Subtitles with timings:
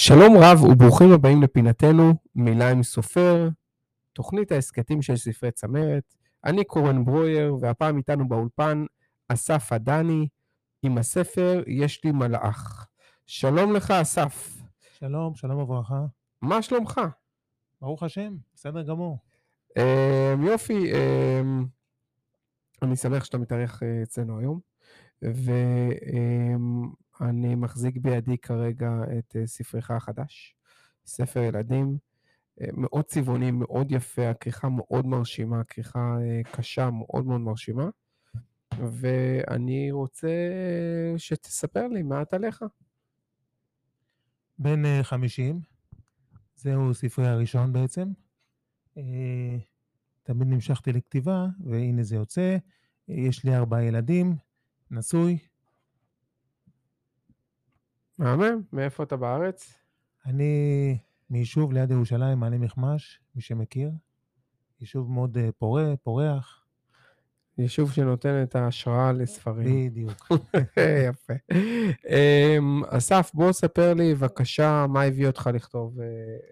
[0.00, 3.48] שלום רב וברוכים הבאים לפינתנו מילה עם סופר,
[4.12, 6.14] תוכנית ההסכתים של ספרי צמרת.
[6.44, 8.84] אני קורן ברויר, והפעם איתנו באולפן
[9.28, 10.28] אסף עדני
[10.82, 12.88] עם הספר "יש לי מלאך".
[13.26, 14.56] שלום לך, אסף.
[14.98, 16.04] שלום, שלום וברכה.
[16.42, 17.00] מה שלומך?
[17.80, 19.18] ברוך השם, בסדר גמור.
[19.78, 21.66] אמ, יופי, אמ,
[22.82, 24.60] אני שמח שאתה מתארח אה, אצלנו היום,
[27.20, 30.56] ואני מחזיק בידי כרגע את אה, ספרך החדש,
[31.06, 31.98] ספר ילדים,
[32.60, 37.88] אה, מאוד צבעוני, מאוד יפה, הכריכה מאוד מרשימה, כריכה אה, קשה, מאוד מאוד מרשימה,
[38.78, 40.28] ואני רוצה
[41.16, 42.64] שתספר לי מעט עליך.
[44.58, 45.60] בן אה, 50,
[46.56, 48.08] זהו ספרי הראשון בעצם.
[50.22, 52.56] תמיד נמשכתי לכתיבה, והנה זה יוצא.
[53.08, 54.36] יש לי ארבעה ילדים,
[54.90, 55.38] נשוי.
[58.18, 59.74] מהמם, מאיפה אתה בארץ?
[60.26, 60.98] אני
[61.30, 63.90] מיישוב ליד ירושלים, מעלה מכמש, מי שמכיר.
[64.80, 66.64] יישוב מאוד אה, פורה, פורח.
[67.58, 69.90] יישוב שנותן את ההשראה לספרים.
[69.90, 70.32] בדיוק.
[71.08, 71.32] יפה.
[72.08, 76.06] אמ, אסף, בוא ספר לי בבקשה מה הביא אותך לכתוב אה,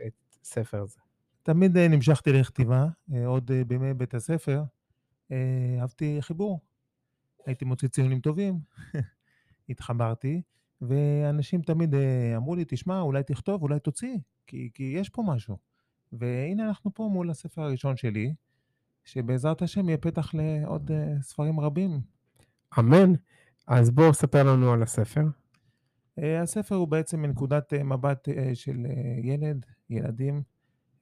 [0.06, 0.98] את הספר הזה.
[1.42, 2.87] תמיד אה, נמשכתי לכתיבה,
[3.27, 4.62] עוד בימי בית הספר.
[5.33, 6.61] אה, אהבתי חיבור.
[7.47, 8.59] הייתי מוציא ציונים טובים,
[9.69, 10.42] התחברתי,
[10.82, 15.56] ואנשים תמיד אה, אמרו לי, תשמע, אולי תכתוב, אולי תוציא, כי, כי יש פה משהו.
[16.12, 18.34] והנה אנחנו פה מול הספר הראשון שלי,
[19.04, 22.00] שבעזרת השם יהיה פתח לעוד אה, ספרים רבים.
[22.78, 23.12] אמן.
[23.66, 25.24] אז בוא ספר לנו על הספר.
[26.19, 28.86] אה, הספר הוא בעצם מנקודת מבט של
[29.22, 30.42] ילד, ילדים,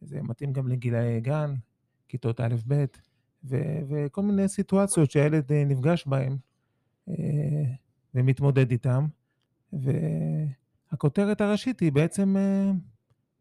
[0.01, 1.55] זה מתאים גם לגילאי גן,
[2.09, 2.85] כיתות א'-ב',
[3.45, 6.37] ו- וכל מיני סיטואציות שהילד נפגש בהן
[8.15, 9.07] ומתמודד איתן.
[10.93, 12.71] והכותרת הראשית היא בעצם, אה,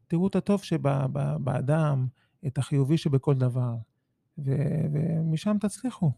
[0.07, 2.07] תראו את הטוב שבאדם,
[2.47, 3.75] את החיובי שבכל דבר,
[4.37, 6.11] ו- ומשם תצליחו.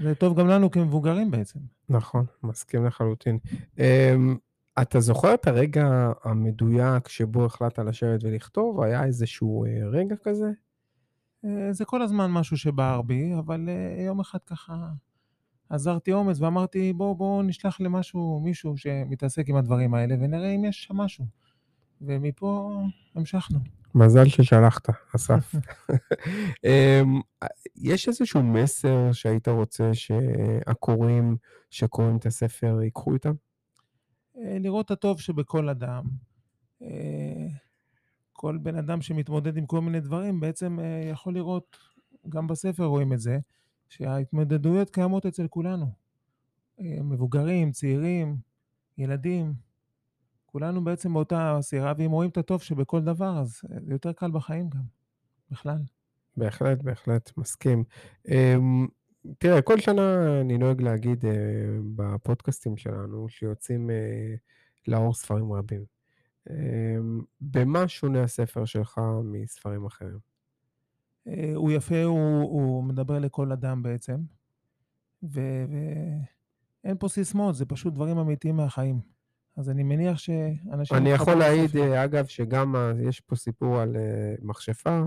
[0.00, 1.58] זה טוב גם לנו כמבוגרים בעצם.
[1.88, 3.38] נכון, מסכים לחלוטין.
[3.78, 4.36] אמ,
[4.82, 8.80] אתה זוכר את הרגע המדויק שבו החלטת לשבת ולכתוב?
[8.80, 10.50] היה איזשהו אה, רגע כזה?
[11.44, 13.68] אה, זה כל הזמן משהו שבער בי, אבל
[14.06, 14.88] יום אחד ככה
[15.68, 20.84] עזרתי אומץ ואמרתי, בואו בוא נשלח למשהו, מישהו שמתעסק עם הדברים האלה, ונראה אם יש
[20.84, 21.24] שם משהו.
[22.00, 22.80] ומפה
[23.14, 23.58] המשכנו.
[23.94, 25.54] מזל ששלחת, אסף.
[26.64, 27.20] אמ,
[27.76, 31.36] יש איזשהו מסר שהיית רוצה שהקוראים
[31.70, 33.32] שקוראים את הספר ייקחו איתם?
[34.38, 36.04] אה, לראות את הטוב שבכל אדם.
[36.82, 37.46] אה,
[38.32, 41.76] כל בן אדם שמתמודד עם כל מיני דברים, בעצם אה, יכול לראות,
[42.28, 43.38] גם בספר רואים את זה,
[43.96, 45.86] שההתמודדויות קיימות אצל כולנו.
[46.80, 48.36] אה, מבוגרים, צעירים,
[48.98, 49.54] ילדים,
[50.46, 54.30] כולנו בעצם באותה סירה, ואם רואים את הטוב שבכל דבר, אז אה, זה יותר קל
[54.30, 54.82] בחיים גם,
[55.50, 55.78] בכלל.
[56.36, 57.84] בהחלט, בהחלט, מסכים.
[58.28, 58.86] אמ,
[59.38, 61.30] תראה, כל שנה אני נוהג להגיד אה,
[61.96, 63.90] בפודקאסטים שלנו שיוצאים
[64.88, 65.84] לאור ספרים רבים.
[66.50, 70.33] אמ, במה שונה הספר שלך מספרים אחרים?
[71.26, 74.20] אה, הוא יפה, הוא, הוא מדבר לכל אדם בעצם,
[75.22, 75.64] ו-
[76.84, 79.14] ואין פה סיסמאות, זה פשוט דברים אמיתיים מהחיים.
[79.56, 80.96] אז אני מניח שאנשים...
[80.96, 81.76] אני יכול להעיד.
[81.76, 82.74] אה, אגב, שגם
[83.08, 85.02] יש פה סיפור על אה, מכשפה,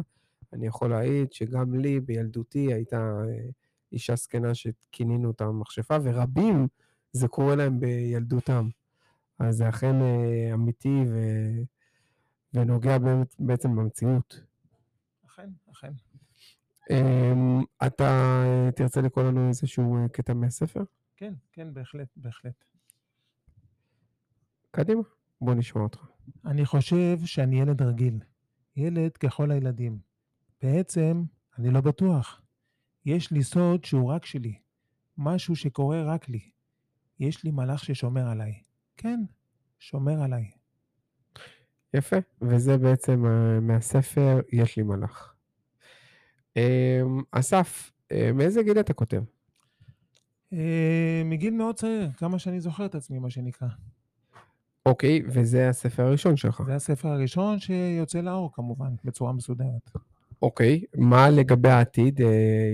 [0.53, 3.49] אני יכול להעיד שגם לי בילדותי הייתה אה,
[3.91, 6.67] אישה זקנה שכינינו אותה מכשפה, ורבים
[7.11, 8.69] זה קורה להם בילדותם.
[9.39, 9.95] אז זה אכן
[10.53, 11.17] אמיתי ו...
[12.53, 14.41] ונוגע באמת, בעצם במציאות.
[15.25, 15.91] אכן, אכן.
[16.90, 20.84] אמ, אתה אה, תרצה לקרוא לנו איזשהו אה, קטע מהספר?
[21.16, 22.64] כן, כן, בהחלט, בהחלט.
[24.72, 25.02] קדימה,
[25.42, 26.08] בוא נשמע אותך.
[26.46, 28.20] אני חושב שאני ילד רגיל.
[28.76, 30.00] ילד ככל הילדים.
[30.62, 31.24] בעצם,
[31.59, 32.42] אני לא בטוח.
[33.06, 34.59] יש לי סוד שהוא רק שלי.
[35.18, 36.50] משהו שקורה רק לי.
[37.20, 38.61] יש לי מלאך ששומר עליי.
[38.97, 39.20] כן,
[39.79, 40.52] שומר עליי.
[41.94, 45.36] יפה, וזה בעצם אה, מהספר יש לי מלאך.
[46.58, 49.24] אמ, אסף, אה, מאיזה גיל אתה כותב?
[50.54, 53.68] אה, מגיל מאוד צעיר, כמה שאני זוכר את עצמי, מה שנקרא.
[54.86, 56.64] אוקיי, וזה הספר הראשון שלך.
[56.66, 59.92] זה הספר הראשון שיוצא לאור, כמובן, בצורה מסודרת.
[60.42, 62.22] אוקיי, מה לגבי העתיד?
[62.22, 62.28] אה,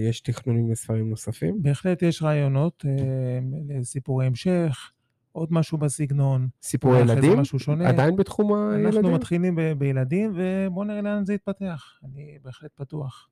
[0.09, 1.63] יש תכנונים לספרים נוספים?
[1.63, 3.39] בהחלט יש רעיונות אה,
[3.69, 4.91] לסיפורי המשך,
[5.31, 6.47] עוד משהו בסגנון.
[6.61, 7.39] סיפורי זה ילדים?
[7.39, 7.89] משהו שונה.
[7.89, 8.85] עדיין בתחום הילדים?
[8.97, 11.99] אנחנו מתחילים ב- בילדים, ובואו נראה לאן זה יתפתח.
[12.03, 13.29] אני בהחלט פתוח.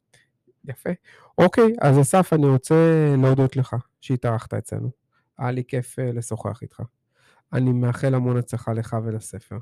[0.65, 0.89] יפה.
[1.37, 2.75] אוקיי, אז אסף, אני רוצה
[3.17, 4.89] להודות לך שהתארחת אצלנו.
[5.37, 6.81] היה לי כיף אה, לשוחח איתך.
[7.53, 9.57] אני מאחל המון הצלחה לך ולספר.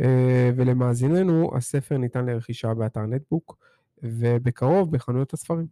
[0.00, 3.58] אה, ולמאזיננו, הספר ניתן לרכישה באתר נטבוק,
[4.02, 5.66] ובקרוב בחנויות הספרים.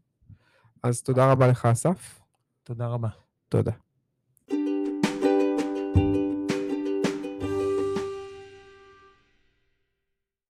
[0.83, 2.21] אז תודה רבה לך, אסף.
[2.63, 3.09] תודה רבה.
[3.49, 3.86] תודה.